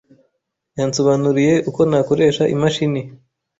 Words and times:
Yansobanuriye 0.77 1.53
uko 1.69 1.81
nakoresha 1.89 2.43
imashini. 2.55 3.01